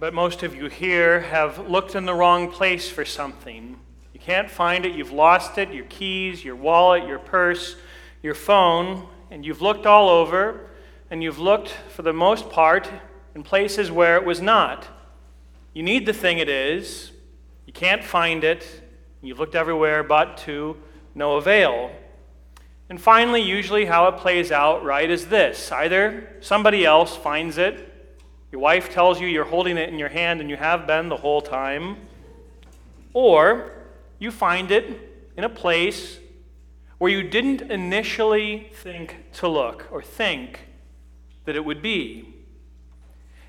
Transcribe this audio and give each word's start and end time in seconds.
but 0.00 0.14
most 0.14 0.42
of 0.42 0.54
you 0.54 0.68
here 0.68 1.20
have 1.20 1.68
looked 1.68 1.94
in 1.94 2.06
the 2.06 2.14
wrong 2.14 2.50
place 2.50 2.88
for 2.88 3.04
something. 3.04 3.78
You 4.14 4.18
can't 4.18 4.50
find 4.50 4.86
it, 4.86 4.94
you've 4.94 5.12
lost 5.12 5.58
it 5.58 5.74
your 5.74 5.84
keys, 5.84 6.42
your 6.42 6.56
wallet, 6.56 7.06
your 7.06 7.18
purse, 7.18 7.76
your 8.22 8.34
phone, 8.34 9.06
and 9.30 9.44
you've 9.44 9.60
looked 9.60 9.84
all 9.84 10.08
over, 10.08 10.70
and 11.10 11.22
you've 11.22 11.38
looked 11.38 11.68
for 11.90 12.00
the 12.00 12.14
most 12.14 12.48
part 12.48 12.90
in 13.34 13.42
places 13.42 13.90
where 13.90 14.16
it 14.16 14.24
was 14.24 14.40
not. 14.40 14.88
You 15.74 15.82
need 15.82 16.06
the 16.06 16.14
thing 16.14 16.38
it 16.38 16.48
is, 16.48 17.12
you 17.66 17.74
can't 17.74 18.02
find 18.02 18.42
it, 18.42 18.66
you've 19.20 19.38
looked 19.38 19.54
everywhere 19.54 20.02
but 20.02 20.38
to 20.38 20.78
no 21.14 21.36
avail. 21.36 21.90
And 22.88 22.98
finally, 22.98 23.42
usually 23.42 23.84
how 23.84 24.08
it 24.08 24.16
plays 24.16 24.50
out, 24.50 24.82
right, 24.82 25.10
is 25.10 25.26
this 25.26 25.70
either 25.70 26.26
somebody 26.40 26.86
else 26.86 27.14
finds 27.14 27.58
it 27.58 27.89
your 28.52 28.60
wife 28.60 28.90
tells 28.90 29.20
you 29.20 29.28
you're 29.28 29.44
holding 29.44 29.76
it 29.76 29.88
in 29.88 29.98
your 29.98 30.08
hand 30.08 30.40
and 30.40 30.50
you 30.50 30.56
have 30.56 30.86
been 30.86 31.08
the 31.08 31.16
whole 31.16 31.40
time. 31.40 31.96
Or 33.12 33.72
you 34.18 34.30
find 34.30 34.70
it 34.70 35.32
in 35.36 35.44
a 35.44 35.48
place 35.48 36.18
where 36.98 37.10
you 37.10 37.22
didn't 37.22 37.62
initially 37.70 38.70
think 38.74 39.32
to 39.34 39.48
look 39.48 39.86
or 39.90 40.02
think 40.02 40.60
that 41.44 41.54
it 41.56 41.64
would 41.64 41.80
be. 41.80 42.34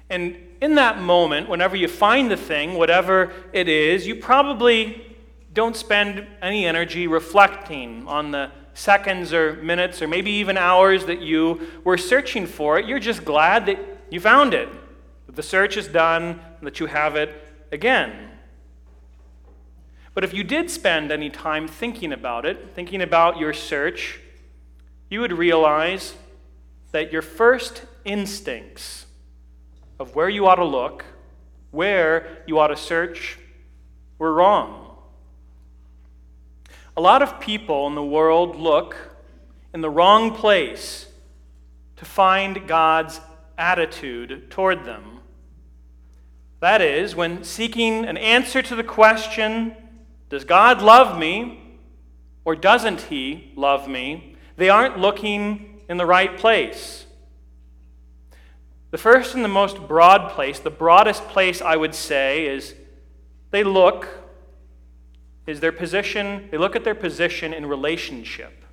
And 0.09 0.37
in 0.61 0.75
that 0.75 1.01
moment, 1.01 1.49
whenever 1.49 1.75
you 1.75 1.87
find 1.87 2.29
the 2.29 2.37
thing, 2.37 2.75
whatever 2.75 3.31
it 3.53 3.67
is, 3.67 4.05
you 4.05 4.15
probably 4.15 5.17
don't 5.53 5.75
spend 5.75 6.27
any 6.41 6.65
energy 6.65 7.07
reflecting 7.07 8.07
on 8.07 8.31
the 8.31 8.51
seconds 8.73 9.33
or 9.33 9.55
minutes 9.55 10.01
or 10.01 10.07
maybe 10.07 10.31
even 10.31 10.57
hours 10.57 11.05
that 11.05 11.21
you 11.21 11.67
were 11.83 11.97
searching 11.97 12.45
for 12.45 12.77
it. 12.79 12.85
You're 12.85 12.99
just 12.99 13.25
glad 13.25 13.65
that 13.65 13.79
you 14.09 14.19
found 14.19 14.53
it 14.53 14.69
that 15.31 15.37
the 15.37 15.43
search 15.43 15.77
is 15.77 15.87
done, 15.87 16.41
and 16.57 16.67
that 16.67 16.81
you 16.81 16.87
have 16.87 17.15
it 17.15 17.33
again. 17.71 18.29
But 20.13 20.25
if 20.25 20.33
you 20.33 20.43
did 20.43 20.69
spend 20.69 21.09
any 21.09 21.29
time 21.29 21.69
thinking 21.69 22.11
about 22.11 22.45
it, 22.45 22.73
thinking 22.75 23.01
about 23.01 23.39
your 23.39 23.53
search, 23.53 24.19
you 25.09 25.21
would 25.21 25.31
realize 25.31 26.15
that 26.91 27.13
your 27.13 27.21
first 27.21 27.85
instincts 28.03 29.05
of 29.99 30.13
where 30.13 30.27
you 30.27 30.47
ought 30.47 30.55
to 30.55 30.65
look, 30.65 31.05
where 31.71 32.43
you 32.45 32.59
ought 32.59 32.67
to 32.67 32.75
search, 32.75 33.39
were 34.17 34.33
wrong. 34.33 34.97
A 36.97 37.01
lot 37.01 37.21
of 37.21 37.39
people 37.39 37.87
in 37.87 37.95
the 37.95 38.03
world 38.03 38.57
look 38.57 38.97
in 39.73 39.79
the 39.79 39.89
wrong 39.89 40.35
place 40.35 41.07
to 41.95 42.03
find 42.03 42.67
God's 42.67 43.21
attitude 43.57 44.51
toward 44.51 44.83
them. 44.83 45.10
That 46.61 46.81
is, 46.81 47.15
when 47.15 47.43
seeking 47.43 48.05
an 48.05 48.17
answer 48.17 48.61
to 48.61 48.75
the 48.75 48.83
question, 48.83 49.75
Does 50.29 50.45
God 50.45 50.81
love 50.81 51.19
me 51.19 51.79
or 52.45 52.55
doesn't 52.55 53.01
He 53.01 53.51
love 53.55 53.87
me? 53.87 54.31
they 54.61 54.69
aren't 54.69 54.99
looking 54.99 55.81
in 55.89 55.97
the 55.97 56.05
right 56.05 56.37
place. 56.37 57.07
The 58.91 58.97
first 58.99 59.33
and 59.33 59.43
the 59.43 59.49
most 59.49 59.87
broad 59.87 60.29
place, 60.29 60.59
the 60.59 60.69
broadest 60.69 61.27
place 61.29 61.63
I 61.63 61.77
would 61.77 61.95
say, 61.95 62.45
is 62.45 62.75
they 63.49 63.63
look, 63.63 64.07
is 65.47 65.61
their 65.61 65.71
position, 65.71 66.47
they 66.51 66.59
look 66.59 66.75
at 66.75 66.83
their 66.83 66.93
position 66.93 67.55
in 67.55 67.65
relationship 67.65 68.63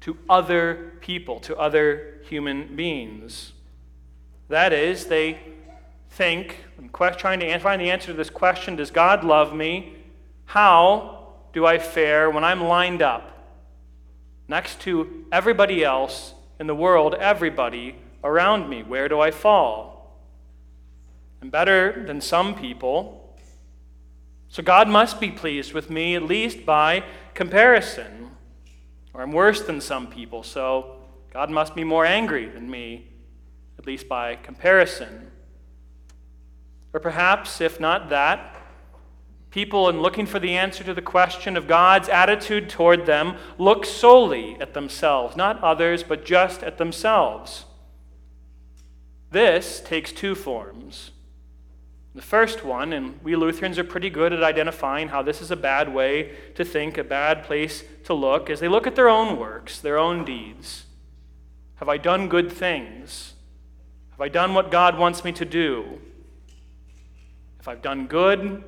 to 0.00 0.18
other 0.28 0.94
people, 1.00 1.38
to 1.40 1.56
other 1.56 2.20
human 2.24 2.74
beings. 2.74 3.52
That 4.48 4.72
is, 4.72 5.06
they 5.06 5.38
think, 6.10 6.64
I'm 6.78 6.90
trying 7.16 7.40
to 7.40 7.58
find 7.58 7.80
the 7.80 7.90
answer 7.90 8.08
to 8.08 8.14
this 8.14 8.30
question 8.30 8.76
Does 8.76 8.90
God 8.90 9.24
love 9.24 9.54
me? 9.54 9.96
How 10.44 11.28
do 11.52 11.66
I 11.66 11.78
fare 11.78 12.30
when 12.30 12.44
I'm 12.44 12.62
lined 12.62 13.02
up 13.02 13.26
next 14.48 14.80
to 14.80 15.24
everybody 15.30 15.84
else 15.84 16.34
in 16.58 16.66
the 16.66 16.74
world, 16.74 17.14
everybody 17.14 17.96
around 18.22 18.68
me? 18.68 18.82
Where 18.82 19.08
do 19.08 19.20
I 19.20 19.30
fall? 19.30 20.20
I'm 21.40 21.50
better 21.50 22.04
than 22.06 22.20
some 22.20 22.54
people. 22.54 23.36
So 24.48 24.62
God 24.62 24.88
must 24.88 25.20
be 25.20 25.30
pleased 25.30 25.72
with 25.72 25.88
me, 25.88 26.16
at 26.16 26.24
least 26.24 26.66
by 26.66 27.04
comparison. 27.34 28.32
Or 29.14 29.22
I'm 29.22 29.32
worse 29.32 29.62
than 29.62 29.80
some 29.80 30.08
people, 30.08 30.42
so 30.42 30.96
God 31.32 31.50
must 31.50 31.74
be 31.74 31.84
more 31.84 32.04
angry 32.04 32.46
than 32.46 32.68
me, 32.68 33.08
at 33.78 33.86
least 33.86 34.08
by 34.08 34.36
comparison. 34.36 35.30
Or 36.92 37.00
perhaps, 37.00 37.60
if 37.60 37.78
not 37.78 38.08
that, 38.10 38.56
people, 39.50 39.88
in 39.88 40.00
looking 40.00 40.26
for 40.26 40.38
the 40.38 40.56
answer 40.56 40.84
to 40.84 40.94
the 40.94 41.02
question 41.02 41.56
of 41.56 41.68
God's 41.68 42.08
attitude 42.08 42.68
toward 42.68 43.06
them, 43.06 43.36
look 43.58 43.84
solely 43.84 44.60
at 44.60 44.74
themselves, 44.74 45.36
not 45.36 45.62
others, 45.62 46.02
but 46.02 46.24
just 46.24 46.62
at 46.62 46.78
themselves. 46.78 47.64
This 49.30 49.80
takes 49.80 50.12
two 50.12 50.34
forms. 50.34 51.12
The 52.14 52.22
first 52.22 52.64
one, 52.64 52.92
and 52.92 53.20
we 53.22 53.36
Lutherans 53.36 53.78
are 53.78 53.84
pretty 53.84 54.10
good 54.10 54.32
at 54.32 54.42
identifying 54.42 55.08
how 55.08 55.22
this 55.22 55.40
is 55.40 55.52
a 55.52 55.56
bad 55.56 55.94
way 55.94 56.34
to 56.56 56.64
think, 56.64 56.98
a 56.98 57.04
bad 57.04 57.44
place 57.44 57.84
to 58.04 58.14
look, 58.14 58.50
is 58.50 58.58
they 58.58 58.66
look 58.66 58.88
at 58.88 58.96
their 58.96 59.08
own 59.08 59.38
works, 59.38 59.78
their 59.78 59.96
own 59.96 60.24
deeds. 60.24 60.86
Have 61.76 61.88
I 61.88 61.98
done 61.98 62.28
good 62.28 62.50
things? 62.50 63.34
Have 64.10 64.20
I 64.20 64.28
done 64.28 64.54
what 64.54 64.72
God 64.72 64.98
wants 64.98 65.22
me 65.22 65.30
to 65.32 65.44
do? 65.44 66.00
If 67.60 67.68
I've 67.68 67.82
done 67.82 68.06
good, 68.06 68.64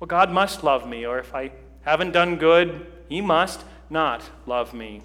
well, 0.00 0.08
God 0.08 0.30
must 0.30 0.64
love 0.64 0.88
me. 0.88 1.06
Or 1.06 1.18
if 1.18 1.34
I 1.34 1.52
haven't 1.82 2.12
done 2.12 2.36
good, 2.36 2.86
He 3.08 3.20
must 3.20 3.64
not 3.90 4.30
love 4.46 4.74
me. 4.74 5.02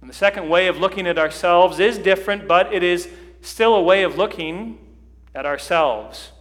And 0.00 0.10
the 0.10 0.14
second 0.14 0.48
way 0.48 0.66
of 0.66 0.78
looking 0.78 1.06
at 1.06 1.18
ourselves 1.18 1.80
is 1.80 1.96
different, 1.96 2.46
but 2.46 2.72
it 2.72 2.82
is 2.82 3.08
still 3.40 3.74
a 3.74 3.82
way 3.82 4.02
of 4.02 4.18
looking 4.18 4.78
at 5.34 5.46
ourselves. 5.46 6.32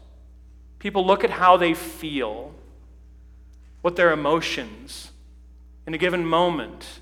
People 0.79 1.05
look 1.05 1.23
at 1.23 1.29
how 1.29 1.57
they 1.57 1.73
feel, 1.73 2.53
what 3.81 3.95
their 3.95 4.11
emotions 4.11 5.11
in 5.85 5.93
a 5.93 5.97
given 5.97 6.25
moment 6.25 6.99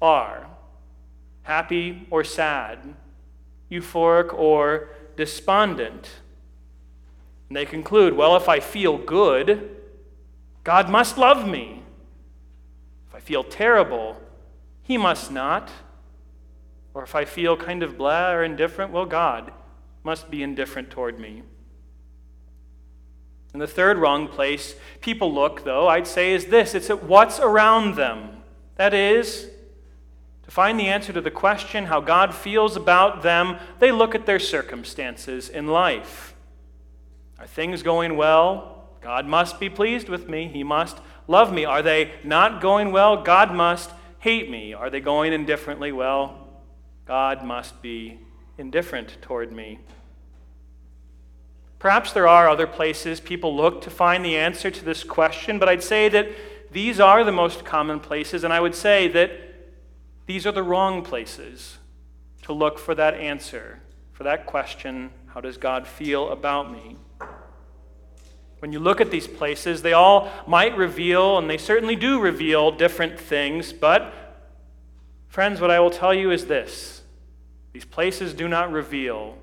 are 0.00 0.46
happy 1.42 2.06
or 2.10 2.22
sad, 2.22 2.94
euphoric 3.70 4.32
or 4.34 4.90
despondent. 5.16 6.10
And 7.48 7.56
they 7.56 7.66
conclude, 7.66 8.14
well, 8.14 8.36
if 8.36 8.48
I 8.48 8.60
feel 8.60 8.98
good, 8.98 9.76
God 10.64 10.88
must 10.88 11.18
love 11.18 11.46
me. 11.48 11.82
If 13.08 13.14
I 13.14 13.20
feel 13.20 13.44
terrible, 13.44 14.20
He 14.82 14.96
must 14.96 15.30
not. 15.30 15.70
Or 16.94 17.02
if 17.02 17.14
I 17.14 17.24
feel 17.24 17.56
kind 17.56 17.82
of 17.82 17.98
blah 17.98 18.30
or 18.30 18.44
indifferent, 18.44 18.92
well, 18.92 19.06
God 19.06 19.52
must 20.04 20.30
be 20.30 20.42
indifferent 20.42 20.90
toward 20.90 21.18
me. 21.18 21.42
And 23.52 23.62
the 23.62 23.66
third 23.66 23.98
wrong 23.98 24.26
place 24.26 24.74
people 25.00 25.32
look, 25.32 25.64
though, 25.64 25.88
I'd 25.88 26.06
say, 26.06 26.32
is 26.32 26.46
this 26.46 26.74
it's 26.74 26.90
at 26.90 27.04
what's 27.04 27.38
around 27.38 27.94
them. 27.94 28.42
That 28.76 28.92
is, 28.92 29.48
to 30.42 30.50
find 30.50 30.78
the 30.78 30.88
answer 30.88 31.12
to 31.12 31.20
the 31.20 31.30
question 31.30 31.86
how 31.86 32.00
God 32.00 32.34
feels 32.34 32.76
about 32.76 33.22
them, 33.22 33.58
they 33.78 33.92
look 33.92 34.14
at 34.14 34.26
their 34.26 34.40
circumstances 34.40 35.48
in 35.48 35.68
life. 35.68 36.33
Are 37.44 37.46
things 37.46 37.82
going 37.82 38.16
well? 38.16 38.86
God 39.02 39.26
must 39.26 39.60
be 39.60 39.68
pleased 39.68 40.08
with 40.08 40.30
me. 40.30 40.48
He 40.48 40.64
must 40.64 40.96
love 41.28 41.52
me. 41.52 41.66
Are 41.66 41.82
they 41.82 42.12
not 42.24 42.62
going 42.62 42.90
well? 42.90 43.22
God 43.22 43.52
must 43.52 43.90
hate 44.18 44.50
me. 44.50 44.72
Are 44.72 44.88
they 44.88 45.00
going 45.00 45.34
indifferently? 45.34 45.92
Well, 45.92 46.48
God 47.04 47.44
must 47.44 47.82
be 47.82 48.18
indifferent 48.56 49.18
toward 49.20 49.52
me. 49.52 49.78
Perhaps 51.78 52.14
there 52.14 52.26
are 52.26 52.48
other 52.48 52.66
places 52.66 53.20
people 53.20 53.54
look 53.54 53.82
to 53.82 53.90
find 53.90 54.24
the 54.24 54.38
answer 54.38 54.70
to 54.70 54.82
this 54.82 55.04
question, 55.04 55.58
but 55.58 55.68
I'd 55.68 55.82
say 55.82 56.08
that 56.08 56.28
these 56.72 56.98
are 56.98 57.24
the 57.24 57.30
most 57.30 57.62
common 57.62 58.00
places, 58.00 58.42
and 58.42 58.54
I 58.54 58.60
would 58.60 58.74
say 58.74 59.06
that 59.08 59.32
these 60.24 60.46
are 60.46 60.52
the 60.52 60.62
wrong 60.62 61.02
places 61.02 61.76
to 62.44 62.54
look 62.54 62.78
for 62.78 62.94
that 62.94 63.12
answer, 63.12 63.80
for 64.14 64.24
that 64.24 64.46
question 64.46 65.10
how 65.26 65.40
does 65.40 65.58
God 65.58 65.86
feel 65.86 66.30
about 66.30 66.72
me? 66.72 66.96
When 68.64 68.72
you 68.72 68.80
look 68.80 69.02
at 69.02 69.10
these 69.10 69.26
places, 69.26 69.82
they 69.82 69.92
all 69.92 70.32
might 70.46 70.74
reveal, 70.74 71.36
and 71.36 71.50
they 71.50 71.58
certainly 71.58 71.96
do 71.96 72.18
reveal, 72.18 72.70
different 72.70 73.20
things. 73.20 73.74
But, 73.74 74.10
friends, 75.28 75.60
what 75.60 75.70
I 75.70 75.80
will 75.80 75.90
tell 75.90 76.14
you 76.14 76.30
is 76.30 76.46
this 76.46 77.02
these 77.74 77.84
places 77.84 78.32
do 78.32 78.48
not 78.48 78.72
reveal 78.72 79.36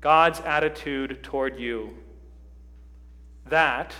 God's 0.00 0.40
attitude 0.40 1.22
toward 1.22 1.60
you. 1.60 1.98
That 3.44 3.92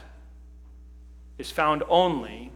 is 1.37 1.51
found 1.51 1.83
only 1.87 2.51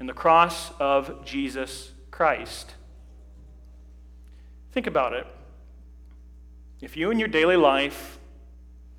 in 0.00 0.06
the 0.06 0.12
cross 0.12 0.72
of 0.80 1.24
Jesus 1.24 1.92
Christ. 2.10 2.74
Think 4.72 4.88
about 4.88 5.12
it. 5.12 5.28
If 6.80 6.96
you 6.96 7.12
in 7.12 7.20
your 7.20 7.28
daily 7.28 7.56
life 7.56 8.18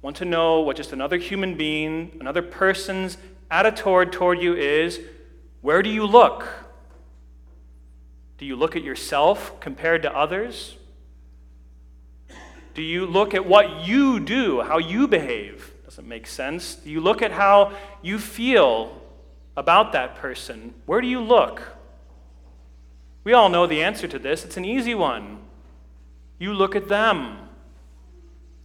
want 0.01 0.15
to 0.17 0.25
know 0.25 0.61
what 0.61 0.77
just 0.77 0.93
another 0.93 1.17
human 1.17 1.55
being, 1.55 2.17
another 2.19 2.41
person's 2.41 3.17
attitude 3.49 4.11
toward 4.11 4.41
you 4.41 4.55
is, 4.55 4.99
where 5.61 5.81
do 5.81 5.89
you 5.89 6.05
look? 6.05 6.47
Do 8.37 8.45
you 8.45 8.55
look 8.55 8.75
at 8.75 8.83
yourself 8.83 9.59
compared 9.59 10.03
to 10.03 10.15
others? 10.15 10.77
Do 12.73 12.83
you 12.83 13.07
look 13.07 13.33
at 13.33 13.45
what 13.45 13.87
you 13.87 14.19
do, 14.19 14.61
how 14.61 14.77
you 14.77 15.07
behave? 15.07 15.73
Doesn't 15.83 16.07
make 16.07 16.27
sense. 16.27 16.75
Do 16.75 16.91
you 16.91 17.01
look 17.01 17.23
at 17.23 17.31
how 17.31 17.73
you 18.03 18.19
feel 18.19 19.01
about 19.55 19.93
that 19.93 20.15
person? 20.15 20.75
Where 20.85 21.01
do 21.01 21.07
you 21.07 21.19
look? 21.19 21.63
We 23.23 23.33
all 23.33 23.49
know 23.49 23.65
the 23.65 23.81
answer 23.81 24.07
to 24.07 24.19
this. 24.19 24.45
It's 24.45 24.57
an 24.57 24.65
easy 24.65 24.93
one. 24.93 25.39
You 26.37 26.53
look 26.53 26.75
at 26.75 26.87
them. 26.87 27.46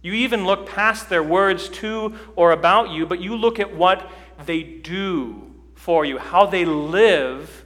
You 0.03 0.13
even 0.13 0.45
look 0.45 0.67
past 0.67 1.09
their 1.09 1.23
words 1.23 1.69
to 1.69 2.13
or 2.35 2.51
about 2.51 2.91
you, 2.91 3.05
but 3.05 3.21
you 3.21 3.35
look 3.35 3.59
at 3.59 3.73
what 3.73 4.11
they 4.45 4.61
do 4.61 5.49
for 5.75 6.03
you, 6.03 6.17
how 6.17 6.45
they 6.45 6.65
live 6.65 7.65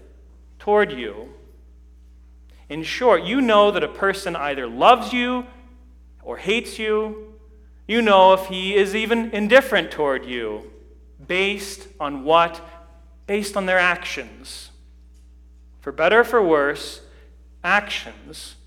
toward 0.59 0.91
you. 0.91 1.33
In 2.69 2.83
short, 2.83 3.23
you 3.23 3.41
know 3.41 3.71
that 3.71 3.83
a 3.83 3.87
person 3.87 4.35
either 4.35 4.67
loves 4.67 5.11
you 5.11 5.45
or 6.21 6.37
hates 6.37 6.77
you. 6.77 7.33
You 7.87 8.03
know 8.03 8.33
if 8.33 8.45
he 8.47 8.75
is 8.75 8.95
even 8.95 9.31
indifferent 9.31 9.89
toward 9.89 10.25
you 10.25 10.71
based 11.25 11.87
on 11.99 12.23
what? 12.23 12.61
Based 13.25 13.57
on 13.57 13.65
their 13.65 13.79
actions. 13.79 14.69
For 15.81 15.91
better 15.91 16.19
or 16.19 16.23
for 16.23 16.43
worse, 16.43 17.01
actions 17.63 18.57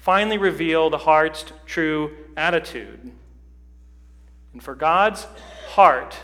finally 0.00 0.38
reveal 0.38 0.88
the 0.88 0.98
heart's 0.98 1.44
true 1.66 2.16
attitude. 2.36 3.12
And 4.52 4.62
for 4.62 4.74
God's 4.74 5.26
heart 5.68 6.16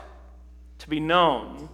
to 0.78 0.88
be 0.88 0.98
known, 0.98 1.68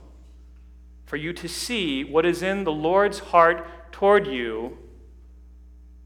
for 1.07 1.17
you 1.17 1.33
to 1.33 1.49
see 1.49 2.03
what 2.03 2.27
is 2.27 2.43
in 2.43 2.65
the 2.65 2.73
Lord's 2.73 3.21
heart 3.21 3.93
toward 3.93 4.27
you, 4.27 4.79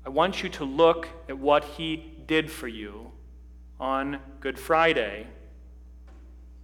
I 0.05 0.11
want 0.11 0.43
you 0.43 0.51
to 0.51 0.65
look 0.65 1.09
at 1.31 1.39
what 1.39 1.65
He 1.65 2.13
did 2.27 2.51
for 2.51 2.69
you 2.69 3.11
on 3.81 4.21
Good 4.41 4.59
Friday, 4.59 5.27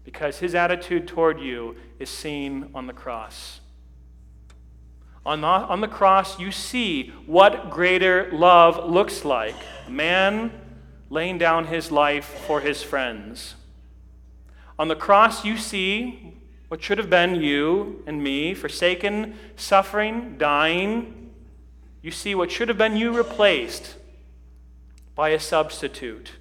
because 0.04 0.38
His 0.38 0.54
attitude 0.54 1.08
toward 1.08 1.40
you 1.40 1.76
is 1.98 2.10
seen 2.10 2.68
on 2.74 2.86
the 2.86 2.92
cross. 2.92 3.61
On 5.24 5.40
the, 5.40 5.46
on 5.46 5.80
the 5.80 5.88
cross, 5.88 6.38
you 6.38 6.50
see 6.50 7.12
what 7.26 7.70
greater 7.70 8.30
love 8.32 8.90
looks 8.90 9.24
like. 9.24 9.54
A 9.86 9.90
man 9.90 10.52
laying 11.10 11.38
down 11.38 11.66
his 11.66 11.92
life 11.92 12.24
for 12.46 12.60
his 12.60 12.82
friends. 12.82 13.54
On 14.78 14.88
the 14.88 14.96
cross, 14.96 15.44
you 15.44 15.56
see 15.56 16.34
what 16.68 16.82
should 16.82 16.98
have 16.98 17.10
been 17.10 17.36
you 17.36 18.02
and 18.06 18.22
me, 18.22 18.54
forsaken, 18.54 19.36
suffering, 19.56 20.36
dying 20.38 21.22
you 22.02 22.10
see 22.10 22.34
what 22.34 22.50
should 22.50 22.68
have 22.68 22.76
been 22.76 22.96
you 22.96 23.16
replaced 23.16 23.94
by 25.14 25.30
a 25.30 25.38
substitute. 25.38 26.32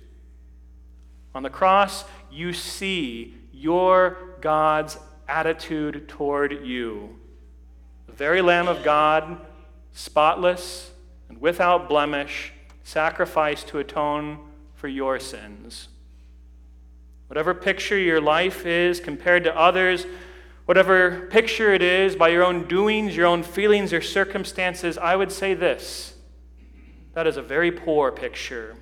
On 1.36 1.44
the 1.44 1.50
cross, 1.51 2.04
you 2.31 2.51
see 2.51 3.36
your 3.54 4.18
God's 4.42 4.98
attitude 5.27 6.10
toward 6.10 6.66
you. 6.66 7.19
Very 8.22 8.44
Lamb 8.44 8.68
of 8.68 8.84
God, 8.84 9.42
spotless 9.94 10.92
and 11.28 11.42
without 11.42 11.90
blemish, 11.90 12.54
sacrificed 12.84 13.70
to 13.70 13.80
atone 13.80 14.38
for 14.76 14.88
your 14.88 15.20
sins. 15.20 15.88
Whatever 17.26 17.56
picture 17.56 17.98
your 17.98 18.22
life 18.22 18.64
is 18.64 19.00
compared 19.00 19.44
to 19.46 19.58
others, 19.58 20.06
whatever 20.66 21.30
picture 21.32 21.74
it 21.74 21.82
is, 21.82 22.16
by 22.16 22.28
your 22.28 22.44
own 22.44 22.68
doings, 22.68 23.18
your 23.18 23.26
own 23.26 23.42
feelings, 23.42 23.92
your 23.92 24.02
circumstances, 24.02 25.00
I 25.00 25.16
would 25.16 25.32
say 25.32 25.56
this 25.56 26.14
that 27.16 27.26
is 27.26 27.38
a 27.38 27.42
very 27.42 27.72
poor 27.72 28.12
picture. 28.12 28.76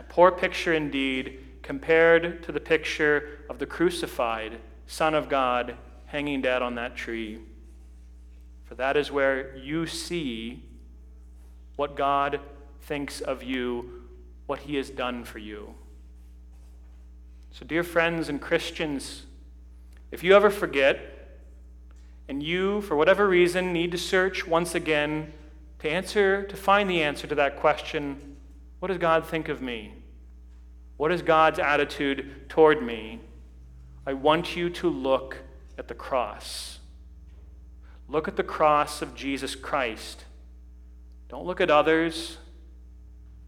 A 0.00 0.04
poor 0.08 0.32
picture 0.32 0.74
indeed, 0.74 1.38
compared 1.62 2.42
to 2.42 2.50
the 2.50 2.58
picture 2.58 3.44
of 3.48 3.60
the 3.60 3.66
crucified 3.66 4.58
Son 4.88 5.14
of 5.14 5.28
God 5.28 5.76
hanging 6.06 6.42
dead 6.42 6.60
on 6.60 6.74
that 6.74 6.96
tree. 6.96 7.38
For 8.72 8.76
that 8.76 8.96
is 8.96 9.12
where 9.12 9.54
you 9.54 9.86
see 9.86 10.62
what 11.76 11.94
God 11.94 12.40
thinks 12.80 13.20
of 13.20 13.42
you, 13.42 14.04
what 14.46 14.60
He 14.60 14.76
has 14.76 14.88
done 14.88 15.24
for 15.24 15.38
you. 15.38 15.74
So, 17.50 17.66
dear 17.66 17.84
friends 17.84 18.30
and 18.30 18.40
Christians, 18.40 19.26
if 20.10 20.24
you 20.24 20.34
ever 20.34 20.48
forget, 20.48 21.36
and 22.30 22.42
you, 22.42 22.80
for 22.80 22.96
whatever 22.96 23.28
reason, 23.28 23.74
need 23.74 23.90
to 23.90 23.98
search 23.98 24.46
once 24.46 24.74
again 24.74 25.34
to 25.80 25.90
answer, 25.90 26.42
to 26.44 26.56
find 26.56 26.88
the 26.88 27.02
answer 27.02 27.26
to 27.26 27.34
that 27.34 27.58
question, 27.58 28.38
what 28.78 28.88
does 28.88 28.96
God 28.96 29.26
think 29.26 29.50
of 29.50 29.60
me? 29.60 29.92
What 30.96 31.12
is 31.12 31.20
God's 31.20 31.58
attitude 31.58 32.48
toward 32.48 32.82
me? 32.82 33.20
I 34.06 34.14
want 34.14 34.56
you 34.56 34.70
to 34.70 34.88
look 34.88 35.36
at 35.76 35.88
the 35.88 35.94
cross. 35.94 36.71
Look 38.12 38.28
at 38.28 38.36
the 38.36 38.42
cross 38.42 39.00
of 39.00 39.14
Jesus 39.14 39.54
Christ. 39.54 40.26
Don't 41.30 41.46
look 41.46 41.62
at 41.62 41.70
others. 41.70 42.36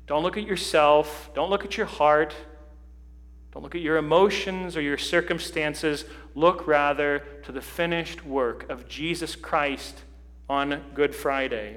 Don't 0.06 0.22
look 0.22 0.38
at 0.38 0.46
yourself. 0.46 1.30
Don't 1.34 1.50
look 1.50 1.66
at 1.66 1.76
your 1.76 1.84
heart. 1.84 2.34
Don't 3.52 3.62
look 3.62 3.74
at 3.74 3.82
your 3.82 3.98
emotions 3.98 4.74
or 4.74 4.80
your 4.80 4.96
circumstances. 4.96 6.06
Look 6.34 6.66
rather 6.66 7.18
to 7.44 7.52
the 7.52 7.60
finished 7.60 8.24
work 8.24 8.70
of 8.70 8.88
Jesus 8.88 9.36
Christ 9.36 10.02
on 10.48 10.82
Good 10.94 11.14
Friday. 11.14 11.76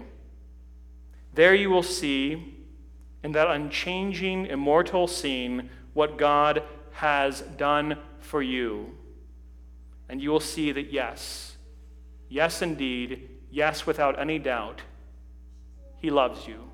There 1.33 1.53
you 1.53 1.69
will 1.69 1.83
see, 1.83 2.55
in 3.21 3.33
that 3.33 3.51
unchanging, 3.51 4.45
immortal 4.45 5.07
scene, 5.07 5.69
what 5.93 6.17
God 6.17 6.63
has 6.93 7.41
done 7.41 7.97
for 8.19 8.41
you. 8.41 8.95
And 10.07 10.21
you 10.21 10.29
will 10.29 10.39
see 10.39 10.71
that, 10.71 10.93
yes, 10.93 11.56
yes, 12.29 12.61
indeed, 12.61 13.29
yes, 13.51 13.85
without 13.85 14.19
any 14.19 14.39
doubt, 14.39 14.81
He 15.97 16.09
loves 16.09 16.47
you. 16.47 16.66